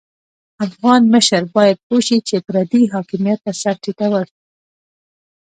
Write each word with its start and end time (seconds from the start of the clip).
افغان 0.65 1.01
مشر 1.13 1.41
بايد 1.55 1.77
پوه 1.85 2.01
شي 2.07 2.17
چې 2.27 2.35
پردي 2.47 2.83
حاکميت 2.93 3.39
ته 3.45 3.51
سر 3.61 3.75
ټيټول. 3.83 4.27